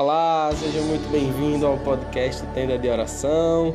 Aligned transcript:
Olá, 0.00 0.52
seja 0.54 0.80
muito 0.82 1.10
bem-vindo 1.10 1.66
ao 1.66 1.76
podcast 1.76 2.46
Tenda 2.54 2.78
de 2.78 2.88
Oração. 2.88 3.74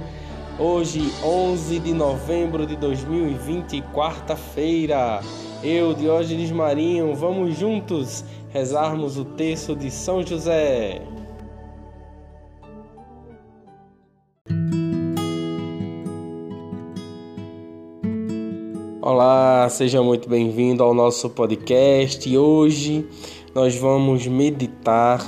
Hoje, 0.58 1.12
11 1.22 1.80
de 1.80 1.94
novembro 1.94 2.66
de 2.66 2.78
2020, 2.78 3.82
quarta-feira. 3.94 5.20
Eu, 5.62 5.94
Diógenes 5.94 6.50
Marinho, 6.50 7.14
vamos 7.14 7.58
juntos 7.58 8.24
rezarmos 8.54 9.18
o 9.18 9.26
texto 9.26 9.76
de 9.76 9.92
São 9.92 10.26
José. 10.26 11.02
Olá, 19.02 19.68
seja 19.70 20.02
muito 20.02 20.30
bem-vindo 20.30 20.86
ao 20.86 20.94
nosso 20.94 21.30
podcast. 21.30 22.38
Hoje 22.38 23.06
nós 23.54 23.76
vamos 23.76 24.26
meditar 24.26 25.20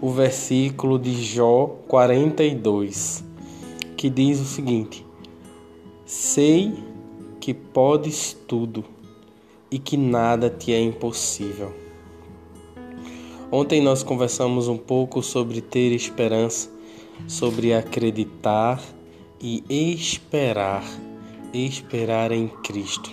o 0.00 0.10
versículo 0.10 0.98
de 0.98 1.22
Jó 1.22 1.66
42, 1.88 3.24
que 3.96 4.08
diz 4.08 4.40
o 4.40 4.44
seguinte: 4.44 5.04
Sei 6.06 6.72
que 7.40 7.52
podes 7.52 8.36
tudo 8.46 8.84
e 9.70 9.78
que 9.78 9.96
nada 9.96 10.48
te 10.48 10.72
é 10.72 10.80
impossível. 10.80 11.72
Ontem 13.50 13.80
nós 13.80 14.02
conversamos 14.02 14.68
um 14.68 14.76
pouco 14.76 15.22
sobre 15.22 15.60
ter 15.60 15.92
esperança, 15.92 16.70
sobre 17.26 17.72
acreditar 17.72 18.80
e 19.40 19.64
esperar, 19.68 20.84
esperar 21.52 22.30
em 22.30 22.48
Cristo. 22.48 23.10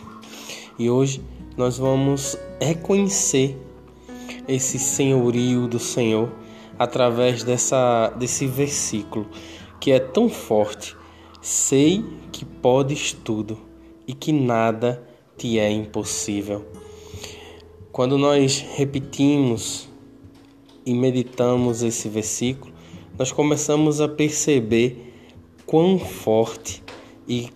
E 0.77 0.89
hoje 0.89 1.21
nós 1.55 1.77
vamos 1.77 2.37
reconhecer 2.61 3.57
esse 4.47 4.77
senhorio 4.77 5.67
do 5.67 5.79
Senhor 5.79 6.29
através 6.77 7.43
dessa, 7.43 8.09
desse 8.17 8.47
versículo 8.47 9.27
que 9.79 9.91
é 9.91 9.99
tão 9.99 10.29
forte. 10.29 10.95
Sei 11.41 12.03
que 12.31 12.43
podes 12.43 13.13
tudo 13.13 13.57
e 14.07 14.13
que 14.13 14.31
nada 14.31 15.07
te 15.37 15.59
é 15.59 15.69
impossível. 15.69 16.65
Quando 17.91 18.17
nós 18.17 18.65
repetimos 18.75 19.87
e 20.85 20.93
meditamos 20.93 21.83
esse 21.83 22.09
versículo, 22.09 22.73
nós 23.17 23.31
começamos 23.31 24.01
a 24.01 24.07
perceber 24.07 25.13
quão 25.65 25.97
forte 25.97 26.83
e 27.27 27.49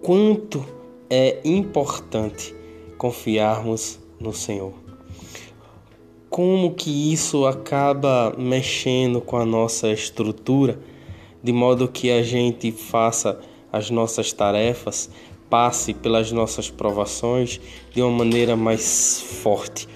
quanto 0.00 0.64
é 1.10 1.40
importante 1.44 2.54
confiarmos 2.96 4.00
no 4.18 4.32
Senhor. 4.32 4.72
Como 6.32 6.72
que 6.72 7.12
isso 7.12 7.44
acaba 7.44 8.34
mexendo 8.38 9.20
com 9.20 9.36
a 9.36 9.44
nossa 9.44 9.90
estrutura, 9.90 10.78
de 11.42 11.52
modo 11.52 11.86
que 11.86 12.10
a 12.10 12.22
gente 12.22 12.72
faça 12.72 13.38
as 13.70 13.90
nossas 13.90 14.32
tarefas, 14.32 15.10
passe 15.50 15.92
pelas 15.92 16.32
nossas 16.32 16.70
provações 16.70 17.60
de 17.92 18.00
uma 18.00 18.10
maneira 18.10 18.56
mais 18.56 19.20
forte, 19.20 19.86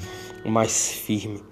mais 0.44 0.92
firme. 0.92 1.42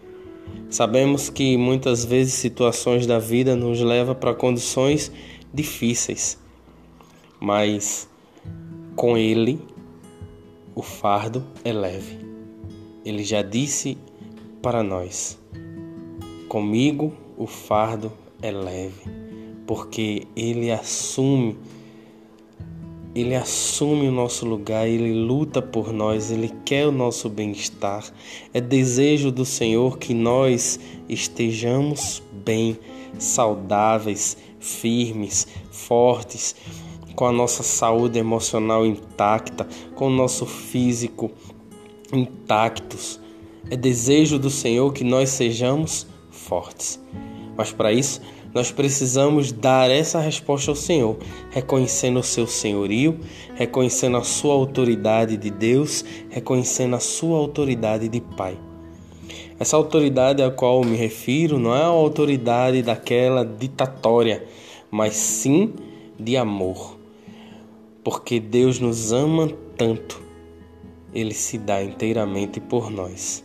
Sabemos 0.69 1.31
que 1.31 1.57
muitas 1.57 2.05
vezes 2.05 2.35
situações 2.35 3.07
da 3.07 3.19
vida 3.19 3.57
nos 3.57 3.81
levam 3.81 4.15
para 4.15 4.35
condições 4.35 5.11
difíceis, 5.51 6.39
mas 7.41 8.07
com 8.95 9.17
Ele 9.17 9.59
o 10.75 10.83
fardo 10.83 11.43
é 11.65 11.73
leve. 11.73 12.19
Ele 13.03 13.25
já 13.25 13.41
disse 13.41 13.97
para 14.65 14.83
nós: 14.83 15.39
Comigo 16.49 17.13
o 17.37 17.47
fardo 17.47 18.11
é 18.41 18.51
leve, 18.51 19.03
porque 19.67 20.27
ele 20.35 20.71
assume 20.71 21.59
ele 23.15 23.37
assume 23.37 24.09
o 24.09 24.13
nosso 24.13 24.45
lugar, 24.45 24.89
ele 24.89 25.13
luta 25.13 25.63
por 25.63 25.93
nós, 25.93 26.33
ele 26.33 26.53
quer 26.65 26.89
o 26.89 26.91
nosso 26.91 27.29
bem-estar. 27.29 28.05
É 28.53 28.61
desejo 28.61 29.31
do 29.31 29.45
Senhor 29.45 29.99
que 29.99 30.13
nós 30.13 30.81
estejamos 31.09 32.21
bem, 32.45 32.77
saudáveis, 33.17 34.37
firmes, 34.59 35.47
fortes 35.71 36.57
com 37.15 37.25
a 37.25 37.31
nossa 37.31 37.63
saúde 37.63 38.19
emocional 38.19 38.85
intacta, 38.85 39.69
com 39.95 40.09
o 40.09 40.11
nosso 40.11 40.45
físico 40.45 41.31
intactos. 42.13 43.21
É 43.71 43.77
desejo 43.77 44.39
do 44.39 44.51
Senhor 44.51 44.93
que 44.93 45.05
nós 45.05 45.31
sejamos 45.31 46.07
fortes. 46.31 47.01
Mas 47.57 47.73
para 47.73 47.93
isso, 47.93 48.21
nós 48.53 48.71
precisamos 48.71 49.53
dar 49.53 49.91
essa 49.91 50.21
resposta 50.21 50.71
ao 50.71 50.77
Senhor, 50.77 51.17
reconhecendo 51.51 52.19
o 52.19 52.23
seu 52.23 52.47
senhorio, 52.47 53.19
reconhecendo 53.55 54.17
a 54.17 54.23
sua 54.23 54.55
autoridade 54.55 55.37
de 55.37 55.51
Deus, 55.51 56.05
reconhecendo 56.31 56.97
a 56.97 57.01
sua 57.01 57.39
autoridade 57.39 58.09
de 58.09 58.21
Pai. 58.21 58.59
Essa 59.59 59.77
autoridade 59.77 60.43
a 60.43 60.51
qual 60.51 60.85
me 60.85 60.97
refiro 60.97 61.59
não 61.59 61.75
é 61.75 61.83
a 61.83 61.87
autoridade 61.87 62.83
daquela 62.83 63.45
ditatória, 63.45 64.45
mas 64.91 65.15
sim 65.15 65.73
de 66.19 66.37
amor 66.37 66.95
porque 68.05 68.39
Deus 68.39 68.79
nos 68.79 69.13
ama 69.13 69.51
tanto, 69.79 70.23
Ele 71.13 71.33
se 71.33 71.57
dá 71.57 71.83
inteiramente 71.83 72.61
por 72.61 72.91
nós. 72.91 73.43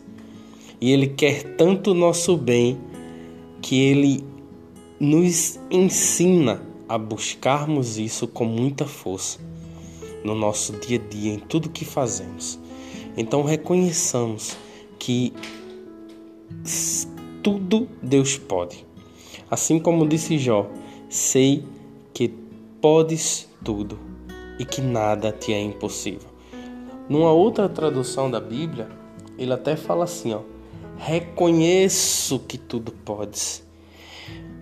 E 0.80 0.92
Ele 0.92 1.08
quer 1.08 1.56
tanto 1.56 1.90
o 1.90 1.94
nosso 1.94 2.36
bem 2.36 2.78
que 3.60 3.80
Ele 3.80 4.24
nos 4.98 5.58
ensina 5.70 6.62
a 6.88 6.98
buscarmos 6.98 7.98
isso 7.98 8.26
com 8.26 8.44
muita 8.44 8.84
força 8.86 9.38
no 10.24 10.34
nosso 10.34 10.72
dia 10.74 10.98
a 10.98 11.08
dia, 11.08 11.32
em 11.32 11.38
tudo 11.38 11.70
que 11.70 11.84
fazemos. 11.84 12.58
Então 13.16 13.42
reconheçamos 13.42 14.56
que 14.98 15.32
tudo 17.42 17.88
Deus 18.02 18.36
pode. 18.36 18.86
Assim 19.50 19.78
como 19.78 20.06
disse 20.06 20.38
Jó, 20.38 20.70
sei 21.08 21.64
que 22.12 22.28
podes 22.80 23.48
tudo 23.64 23.98
e 24.58 24.64
que 24.64 24.80
nada 24.80 25.32
te 25.32 25.52
é 25.52 25.60
impossível. 25.60 26.28
Numa 27.08 27.32
outra 27.32 27.68
tradução 27.68 28.30
da 28.30 28.40
Bíblia, 28.40 28.88
ele 29.38 29.52
até 29.52 29.74
fala 29.74 30.04
assim, 30.04 30.32
ó: 30.34 30.42
Reconheço 31.02 32.38
que 32.40 32.58
tudo 32.58 32.92
podes. 32.92 33.64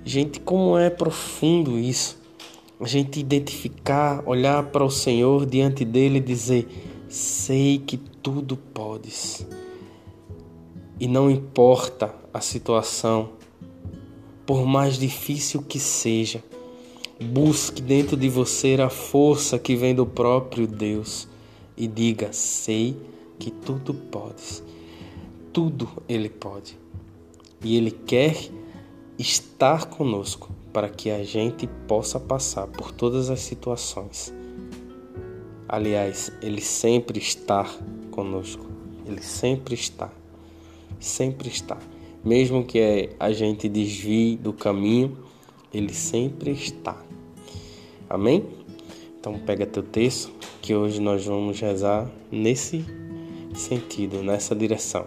Gente, 0.05 0.39
como 0.39 0.79
é 0.79 0.89
profundo 0.89 1.77
isso. 1.77 2.17
A 2.81 2.87
gente 2.87 3.19
identificar, 3.19 4.23
olhar 4.25 4.63
para 4.71 4.85
o 4.85 4.91
Senhor 4.91 5.45
diante 5.45 5.85
dele 5.85 6.19
e 6.19 6.23
dizer: 6.23 6.69
Sei 7.09 7.79
que 7.79 7.97
tudo 7.97 8.57
podes. 8.57 9.45
E 11.01 11.09
não 11.09 11.29
importa 11.29 12.15
a 12.33 12.41
situação, 12.41 13.31
por 14.47 14.65
mais 14.65 14.97
difícil 14.97 15.61
que 15.63 15.81
seja, 15.81 16.43
Busque 17.21 17.83
dentro 17.83 18.17
de 18.17 18.29
você 18.29 18.77
a 18.81 18.89
força 18.89 19.59
que 19.59 19.75
vem 19.75 19.93
do 19.93 20.07
próprio 20.07 20.69
Deus 20.69 21.27
e 21.77 21.89
diga: 21.89 22.33
Sei 22.33 22.97
que 23.41 23.51
tudo 23.51 23.93
podes. 23.93 24.63
Tudo 25.53 26.03
Ele 26.09 26.29
pode. 26.29 26.79
E 27.63 27.77
Ele 27.77 27.91
quer 27.91 28.37
estar 29.19 29.87
conosco 29.87 30.51
para 30.73 30.89
que 30.89 31.11
a 31.11 31.25
gente 31.25 31.67
possa 31.87 32.21
passar 32.21 32.67
por 32.67 32.93
todas 32.93 33.31
as 33.31 33.41
situações. 33.41 34.33
Aliás, 35.69 36.33
Ele 36.41 36.61
sempre 36.61 37.19
está 37.19 37.65
conosco. 38.11 38.67
Ele 39.07 39.23
sempre 39.23 39.75
está. 39.75 40.11
Sempre 41.01 41.49
está. 41.49 41.79
Mesmo 42.25 42.65
que 42.65 43.11
a 43.19 43.33
gente 43.33 43.69
desvie 43.69 44.37
do 44.37 44.53
caminho, 44.53 45.17
Ele 45.73 45.93
sempre 45.93 46.53
está. 46.53 46.97
Amém? 48.09 48.45
Então 49.19 49.39
pega 49.39 49.67
teu 49.67 49.83
texto 49.83 50.33
que 50.63 50.75
hoje 50.75 51.01
nós 51.01 51.25
vamos 51.27 51.61
rezar 51.61 52.11
nesse 52.31 52.85
sentido, 53.55 54.23
nessa 54.23 54.55
direção. 54.55 55.07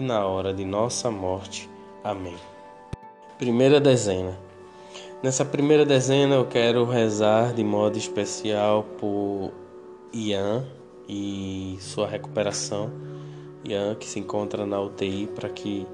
na 0.00 0.26
hora 0.26 0.52
de 0.52 0.64
nossa 0.64 1.10
morte. 1.10 1.68
Amém. 2.02 2.36
Primeira 3.38 3.80
dezena. 3.80 4.38
Nessa 5.22 5.44
primeira 5.44 5.86
dezena 5.86 6.34
eu 6.34 6.44
quero 6.44 6.84
rezar 6.84 7.54
de 7.54 7.64
modo 7.64 7.96
especial 7.96 8.84
por 8.98 9.52
Ian 10.12 10.64
e 11.08 11.76
sua 11.80 12.06
recuperação. 12.06 12.90
Ian 13.64 13.94
que 13.94 14.06
se 14.06 14.18
encontra 14.18 14.66
na 14.66 14.80
UTI 14.80 15.28
para 15.34 15.48
que 15.48 15.86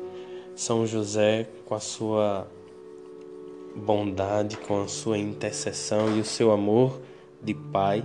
São 0.56 0.86
José 0.86 1.48
com 1.64 1.74
a 1.74 1.80
sua 1.80 2.46
bondade, 3.76 4.56
com 4.56 4.82
a 4.82 4.88
sua 4.88 5.16
intercessão 5.16 6.16
e 6.16 6.20
o 6.20 6.24
seu 6.24 6.50
amor 6.50 7.00
de 7.42 7.54
pai 7.54 8.04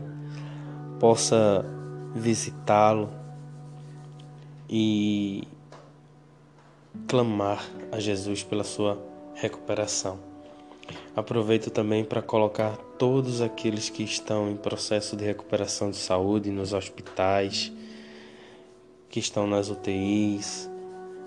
possa 1.00 1.66
visitá-lo 2.14 3.10
e 4.70 5.44
clamar 7.08 7.64
a 7.92 8.00
Jesus 8.00 8.44
pela 8.44 8.64
sua 8.64 9.02
recuperação. 9.34 10.20
Aproveito 11.16 11.70
também 11.70 12.04
para 12.04 12.22
colocar 12.22 12.78
todos 12.98 13.42
aqueles 13.42 13.90
que 13.90 14.04
estão 14.04 14.50
em 14.50 14.56
processo 14.56 15.16
de 15.16 15.24
recuperação 15.24 15.90
de 15.90 15.98
saúde 15.98 16.52
nos 16.52 16.74
hospitais, 16.74 17.72
que 19.10 19.20
estão 19.20 19.48
nas 19.48 19.70
UTIs, 19.70 20.70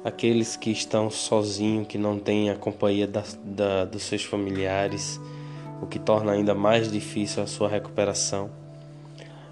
aqueles 0.05 0.57
que 0.57 0.71
estão 0.71 1.11
sozinhos, 1.11 1.87
que 1.87 1.99
não 1.99 2.19
têm 2.19 2.51
a 2.51 2.57
companhia 2.57 3.07
da, 3.07 3.25
da, 3.45 3.85
dos 3.85 4.03
seus 4.03 4.25
familiares, 4.25 5.21
o 5.81 5.87
que 5.87 5.99
torna 5.99 6.33
ainda 6.33 6.55
mais 6.55 6.91
difícil 6.91 7.43
a 7.43 7.47
sua 7.47 7.69
recuperação. 7.69 8.51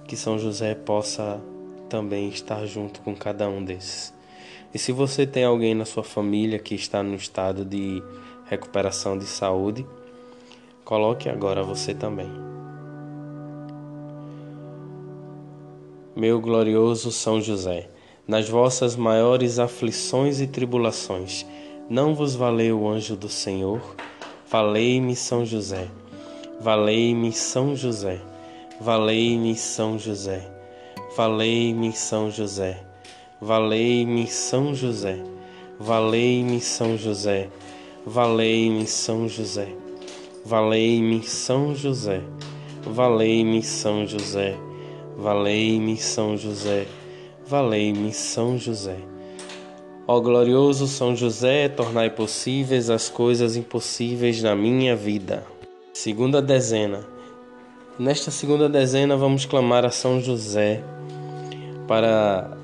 Que 0.07 0.17
São 0.17 0.39
José 0.39 0.75
possa 0.75 1.41
também 1.89 2.29
estar 2.29 2.65
junto 2.67 3.01
com 3.01 3.15
cada 3.15 3.49
um 3.49 3.65
desses. 3.65 4.16
E 4.77 4.79
se 4.79 4.93
você 4.93 5.27
tem 5.27 5.43
alguém 5.43 5.75
na 5.75 5.87
sua 5.87 6.03
família 6.05 6.59
que 6.59 6.75
está 6.75 7.03
no 7.03 7.15
estado 7.15 7.65
de 7.65 8.03
recuperação 8.45 9.17
de 9.17 9.25
saúde, 9.25 9.87
coloque 10.85 11.31
agora 11.31 11.63
você 11.63 11.95
também. 11.95 12.31
Meu 16.15 16.39
glorioso 16.43 17.11
São 17.11 17.41
José, 17.41 17.89
nas 18.29 18.51
vossas 18.51 18.97
maiores 18.97 19.59
aflições 19.59 20.43
e 20.43 20.47
tribulações, 20.47 21.47
não 21.89 22.15
vos 22.15 22.35
valeu 22.35 22.83
o 22.83 22.87
anjo 22.87 23.17
do 23.17 23.31
Senhor? 23.31 23.81
Valei-me, 24.47 25.17
São 25.17 25.47
José. 25.47 25.89
Valei-me, 26.61 27.33
São 27.33 27.75
José. 27.75 28.21
Valei-me, 28.79 29.55
São 29.55 29.99
José. 29.99 30.47
Valei-me, 31.17 31.95
São 31.95 32.31
José. 32.31 32.86
Valei-me, 33.41 34.27
São 34.27 34.75
José. 34.75 35.19
Valei-me, 35.79 36.61
São 36.61 36.97
José. 36.97 37.49
Valei-me 38.09 38.87
São 38.87 39.29
José, 39.29 39.75
valei-me 40.45 41.25
São 41.25 41.75
José, 41.75 42.23
valei-me 42.85 43.61
São 43.65 44.07
José, 44.07 44.57
valei-me 45.19 45.97
São 45.97 46.37
José, 46.37 46.87
valei-me 47.45 48.13
São 48.13 48.57
José. 48.57 48.99
Ó 50.07 50.21
glorioso 50.21 50.87
São 50.87 51.17
José, 51.17 51.69
tornai 51.69 52.09
possíveis 52.09 52.91
as 52.91 53.09
coisas 53.09 53.57
impossíveis 53.57 54.41
na 54.41 54.55
minha 54.55 54.95
vida. 54.95 55.45
Segunda 55.93 56.41
dezena. 56.41 57.05
Nesta 57.99 58.31
segunda 58.31 58.69
dezena 58.69 59.17
vamos 59.17 59.45
clamar 59.47 59.85
a 59.85 59.91
São 59.91 60.21
José 60.21 60.81
para 61.89 62.57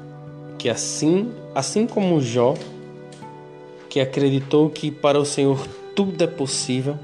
que 0.62 0.70
assim, 0.70 1.32
assim 1.56 1.88
como 1.88 2.20
Jó 2.20 2.54
que 3.88 3.98
acreditou 3.98 4.70
que 4.70 4.92
para 4.92 5.18
o 5.18 5.24
Senhor 5.24 5.66
tudo 5.92 6.22
é 6.22 6.26
possível, 6.28 6.96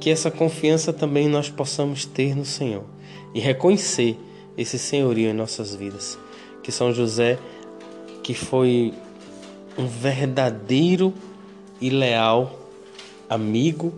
que 0.00 0.08
essa 0.08 0.30
confiança 0.30 0.90
também 0.90 1.28
nós 1.28 1.50
possamos 1.50 2.06
ter 2.06 2.34
no 2.34 2.46
Senhor 2.46 2.84
e 3.34 3.40
reconhecer 3.40 4.18
esse 4.56 4.78
senhorio 4.78 5.28
em 5.28 5.34
nossas 5.34 5.74
vidas. 5.74 6.18
Que 6.62 6.72
São 6.72 6.90
José, 6.90 7.38
que 8.22 8.32
foi 8.32 8.94
um 9.76 9.86
verdadeiro 9.86 11.12
e 11.82 11.90
leal 11.90 12.58
amigo 13.28 13.92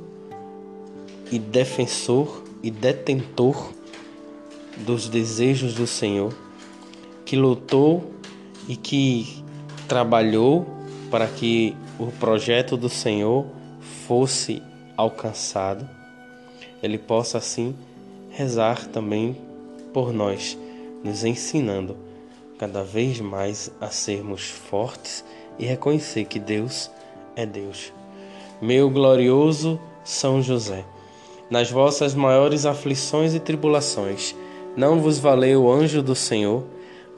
e 1.31 1.39
defensor 1.39 2.43
e 2.61 2.73
detentor 2.73 3.71
dos 4.79 5.09
desejos 5.09 5.75
do 5.75 5.87
Senhor, 5.87 6.35
que 7.25 7.37
lutou 7.37 8.19
e 8.71 8.77
que 8.77 9.43
trabalhou 9.89 10.65
para 11.11 11.27
que 11.27 11.77
o 11.99 12.07
projeto 12.07 12.77
do 12.77 12.89
Senhor 12.89 13.45
fosse 14.07 14.63
alcançado, 14.97 15.89
Ele 16.81 16.97
possa 16.97 17.39
assim 17.39 17.75
rezar 18.31 18.87
também 18.87 19.37
por 19.93 20.13
nós, 20.13 20.57
nos 21.03 21.25
ensinando 21.25 21.97
cada 22.61 22.85
vez 22.85 23.21
mais 23.21 23.73
a 23.81 23.89
sermos 23.89 24.49
fortes 24.49 25.25
e 25.59 25.65
reconhecer 25.65 26.27
que 26.27 26.39
Deus 26.39 26.89
é 27.35 27.45
Deus. 27.45 27.93
Meu 28.63 28.89
glorioso 28.89 29.81
São 30.05 30.41
José, 30.41 30.85
nas 31.51 31.73
vossas 31.73 32.15
maiores 32.15 32.65
aflições 32.65 33.35
e 33.35 33.41
tribulações, 33.41 34.33
não 34.77 35.01
vos 35.01 35.19
valeu 35.19 35.65
o 35.65 35.73
anjo 35.73 36.01
do 36.01 36.15
Senhor? 36.15 36.63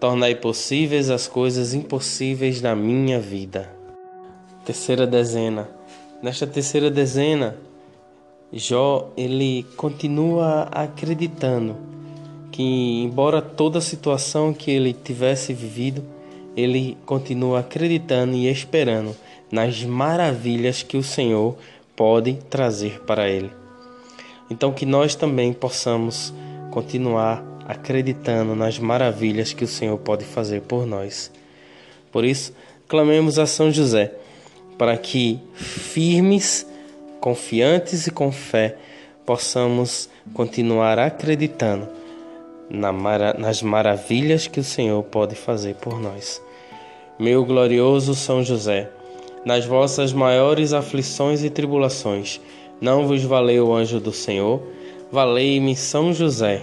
tornai 0.00 0.34
possíveis 0.34 1.10
as 1.10 1.28
coisas 1.28 1.74
impossíveis 1.74 2.62
na 2.62 2.74
minha 2.74 3.20
vida 3.20 3.78
terceira 4.64 5.06
dezena. 5.06 5.68
Nesta 6.22 6.46
terceira 6.46 6.90
dezena, 6.90 7.56
Jó 8.52 9.10
ele 9.16 9.64
continua 9.76 10.68
acreditando 10.70 11.76
que 12.52 13.02
embora 13.02 13.40
toda 13.40 13.78
a 13.78 13.82
situação 13.82 14.52
que 14.52 14.70
ele 14.70 14.92
tivesse 14.92 15.52
vivido, 15.52 16.04
ele 16.56 16.96
continua 17.06 17.60
acreditando 17.60 18.34
e 18.34 18.48
esperando 18.48 19.16
nas 19.50 19.82
maravilhas 19.82 20.82
que 20.82 20.96
o 20.96 21.02
Senhor 21.02 21.56
pode 21.96 22.34
trazer 22.48 23.00
para 23.00 23.28
ele. 23.28 23.50
Então 24.50 24.72
que 24.72 24.84
nós 24.84 25.14
também 25.14 25.52
possamos 25.52 26.34
continuar 26.70 27.42
acreditando 27.70 28.54
nas 28.54 28.78
maravilhas 28.78 29.52
que 29.52 29.64
o 29.64 29.68
Senhor 29.68 29.98
pode 29.98 30.24
fazer 30.24 30.62
por 30.62 30.86
nós. 30.86 31.30
Por 32.10 32.24
isso, 32.24 32.52
clamemos 32.88 33.38
a 33.38 33.46
São 33.46 33.70
José 33.70 34.12
para 34.76 34.96
que 34.96 35.38
firmes, 35.54 36.66
confiantes 37.20 38.06
e 38.06 38.10
com 38.10 38.32
fé 38.32 38.76
possamos 39.26 40.08
continuar 40.32 40.98
acreditando 40.98 41.88
nas 43.38 43.62
maravilhas 43.62 44.46
que 44.46 44.58
o 44.58 44.64
Senhor 44.64 45.02
pode 45.04 45.34
fazer 45.34 45.74
por 45.76 46.00
nós. 46.00 46.42
Meu 47.18 47.44
glorioso 47.44 48.14
São 48.14 48.42
José, 48.42 48.88
nas 49.44 49.66
vossas 49.66 50.12
maiores 50.12 50.72
aflições 50.72 51.44
e 51.44 51.50
tribulações, 51.50 52.40
não 52.80 53.06
vos 53.06 53.22
valeu 53.22 53.68
o 53.68 53.74
anjo 53.74 54.00
do 54.00 54.12
Senhor? 54.12 54.62
Valei-me 55.12 55.76
São 55.76 56.12
José. 56.12 56.62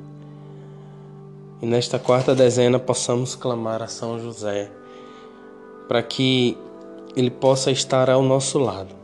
E 1.61 1.65
nesta 1.67 1.99
quarta 1.99 2.33
dezena 2.33 2.79
possamos 2.79 3.35
clamar 3.35 3.83
a 3.83 3.87
São 3.87 4.19
José 4.19 4.71
para 5.87 6.01
que 6.01 6.57
ele 7.15 7.29
possa 7.29 7.69
estar 7.69 8.09
ao 8.09 8.23
nosso 8.23 8.57
lado, 8.57 8.95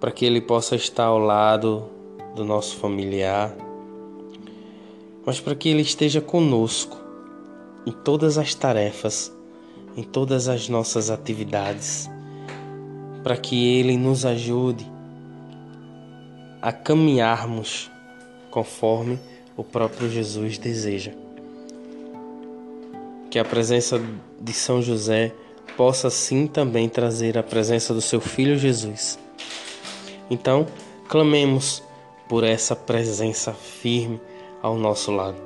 para 0.00 0.10
que 0.10 0.24
ele 0.24 0.40
possa 0.40 0.74
estar 0.74 1.04
ao 1.04 1.18
lado 1.20 1.84
do 2.34 2.44
nosso 2.44 2.76
familiar, 2.76 3.54
mas 5.24 5.38
para 5.38 5.54
que 5.54 5.68
ele 5.68 5.82
esteja 5.82 6.20
conosco 6.20 6.96
em 7.86 7.92
todas 7.92 8.36
as 8.36 8.52
tarefas, 8.52 9.32
em 9.96 10.02
todas 10.02 10.48
as 10.48 10.68
nossas 10.68 11.08
atividades, 11.08 12.10
para 13.22 13.36
que 13.36 13.78
ele 13.78 13.96
nos 13.96 14.26
ajude 14.26 14.90
a 16.60 16.72
caminharmos 16.72 17.88
conforme 18.50 19.20
o 19.58 19.64
próprio 19.64 20.08
Jesus 20.08 20.56
deseja. 20.56 21.10
Que 23.28 23.40
a 23.40 23.44
presença 23.44 24.00
de 24.40 24.52
São 24.52 24.80
José 24.80 25.32
possa 25.76 26.08
sim 26.08 26.46
também 26.46 26.88
trazer 26.88 27.36
a 27.36 27.42
presença 27.42 27.92
do 27.92 28.00
seu 28.00 28.20
filho 28.20 28.56
Jesus. 28.56 29.18
Então, 30.30 30.64
clamemos 31.08 31.82
por 32.28 32.44
essa 32.44 32.76
presença 32.76 33.52
firme 33.52 34.20
ao 34.62 34.78
nosso 34.78 35.10
lado. 35.10 35.36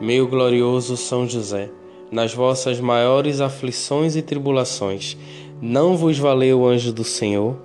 Meu 0.00 0.28
glorioso 0.28 0.96
São 0.96 1.28
José, 1.28 1.68
nas 2.12 2.32
vossas 2.32 2.78
maiores 2.78 3.40
aflições 3.40 4.14
e 4.14 4.22
tribulações, 4.22 5.16
não 5.60 5.96
vos 5.96 6.16
valeu 6.16 6.60
o 6.60 6.66
anjo 6.66 6.92
do 6.92 7.04
Senhor? 7.04 7.56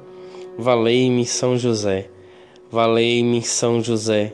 Valei-me 0.58 1.26
São 1.26 1.56
José, 1.56 2.10
valei-me 2.72 3.42
São 3.44 3.82
José, 3.82 4.34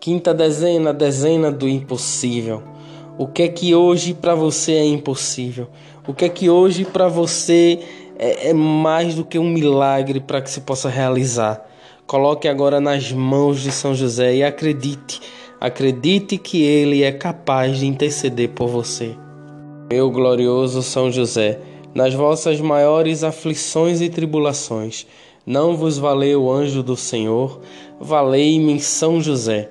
Quinta 0.00 0.32
dezena, 0.32 0.94
dezena 0.94 1.50
do 1.50 1.68
impossível. 1.68 2.62
O 3.18 3.26
que 3.26 3.42
é 3.42 3.48
que 3.48 3.74
hoje 3.74 4.14
para 4.14 4.32
você 4.32 4.74
é 4.74 4.84
impossível? 4.84 5.66
O 6.06 6.14
que 6.14 6.24
é 6.24 6.28
que 6.28 6.48
hoje 6.48 6.84
para 6.84 7.08
você 7.08 7.80
é, 8.16 8.50
é, 8.50 8.52
mais 8.54 9.16
do 9.16 9.24
que 9.24 9.40
um 9.40 9.50
milagre 9.50 10.20
para 10.20 10.40
que 10.40 10.48
se 10.48 10.60
possa 10.60 10.88
realizar? 10.88 11.68
Coloque 12.06 12.46
agora 12.46 12.80
nas 12.80 13.10
mãos 13.10 13.60
de 13.60 13.72
São 13.72 13.92
José 13.92 14.36
e 14.36 14.44
acredite, 14.44 15.20
acredite 15.60 16.38
que 16.38 16.62
ele 16.62 17.02
é 17.02 17.10
capaz 17.10 17.78
de 17.78 17.86
interceder 17.86 18.50
por 18.50 18.68
você. 18.68 19.16
Meu 19.90 20.12
glorioso 20.12 20.80
São 20.80 21.10
José, 21.10 21.58
nas 21.92 22.14
vossas 22.14 22.60
maiores 22.60 23.24
aflições 23.24 24.00
e 24.00 24.08
tribulações, 24.08 25.08
não 25.44 25.76
vos 25.76 25.98
valeu 25.98 26.44
o 26.44 26.52
anjo 26.52 26.84
do 26.84 26.96
Senhor? 26.96 27.60
Valei-me 27.98 28.78
São 28.78 29.20
José, 29.20 29.70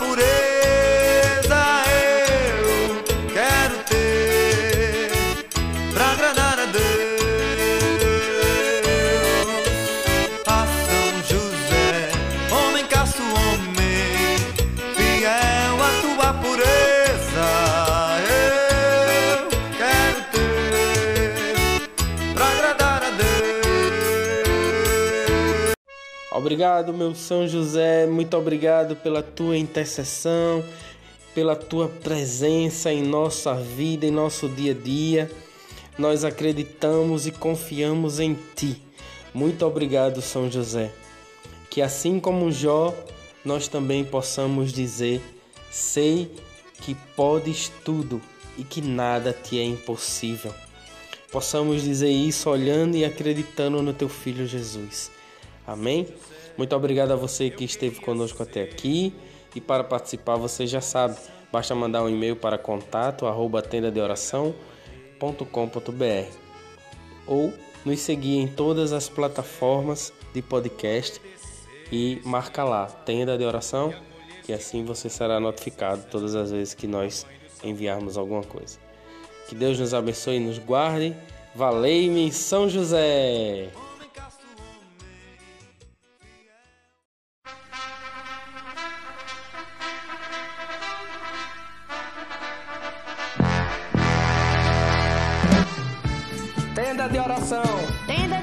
por 0.00 0.18
ele. 0.18 0.49
Obrigado, 26.40 26.94
meu 26.94 27.14
São 27.14 27.46
José, 27.46 28.06
muito 28.06 28.34
obrigado 28.34 28.96
pela 28.96 29.22
tua 29.22 29.58
intercessão, 29.58 30.64
pela 31.34 31.54
tua 31.54 31.86
presença 31.86 32.90
em 32.90 33.02
nossa 33.02 33.54
vida, 33.56 34.06
em 34.06 34.10
nosso 34.10 34.48
dia 34.48 34.72
a 34.72 34.74
dia. 34.74 35.30
Nós 35.98 36.24
acreditamos 36.24 37.26
e 37.26 37.30
confiamos 37.30 38.18
em 38.20 38.38
ti. 38.56 38.82
Muito 39.34 39.66
obrigado, 39.66 40.22
São 40.22 40.50
José. 40.50 40.90
Que 41.68 41.82
assim 41.82 42.18
como 42.18 42.50
Jó, 42.50 42.94
nós 43.44 43.68
também 43.68 44.02
possamos 44.02 44.72
dizer: 44.72 45.20
sei 45.70 46.34
que 46.80 46.94
podes 47.14 47.70
tudo 47.84 48.18
e 48.56 48.64
que 48.64 48.80
nada 48.80 49.34
te 49.34 49.58
é 49.58 49.62
impossível. 49.62 50.54
Possamos 51.30 51.82
dizer 51.82 52.10
isso 52.10 52.48
olhando 52.48 52.96
e 52.96 53.04
acreditando 53.04 53.82
no 53.82 53.92
teu 53.92 54.08
filho 54.08 54.46
Jesus. 54.46 55.19
Amém? 55.72 56.06
Muito 56.56 56.74
obrigado 56.74 57.12
a 57.12 57.16
você 57.16 57.50
que 57.50 57.64
esteve 57.64 58.00
conosco 58.00 58.42
até 58.42 58.62
aqui. 58.62 59.14
E 59.54 59.60
para 59.60 59.82
participar, 59.82 60.36
você 60.36 60.66
já 60.66 60.80
sabe, 60.80 61.16
Basta 61.52 61.74
mandar 61.74 62.04
um 62.04 62.08
e-mail 62.08 62.36
para 62.36 62.56
contato 62.56 63.26
arroba 63.26 63.62
ou 67.26 67.52
nos 67.84 68.00
seguir 68.00 68.38
em 68.38 68.46
todas 68.46 68.92
as 68.92 69.08
plataformas 69.08 70.12
de 70.32 70.42
podcast 70.42 71.20
e 71.90 72.20
marca 72.24 72.62
lá 72.62 72.86
Tenda 72.86 73.36
de 73.36 73.44
Oração, 73.44 73.92
que 74.44 74.52
assim 74.52 74.84
você 74.84 75.08
será 75.08 75.40
notificado 75.40 76.04
todas 76.10 76.36
as 76.36 76.52
vezes 76.52 76.72
que 76.72 76.86
nós 76.86 77.26
enviarmos 77.64 78.16
alguma 78.16 78.44
coisa. 78.44 78.78
Que 79.48 79.54
Deus 79.54 79.78
nos 79.78 79.92
abençoe 79.92 80.36
e 80.36 80.40
nos 80.40 80.58
guarde. 80.58 81.16
Valei-me 81.54 82.30
São 82.30 82.68
José! 82.68 83.89
Tenda 97.00 97.12
de 97.14 97.18
oração. 97.18 97.62
Tenda 98.06 98.39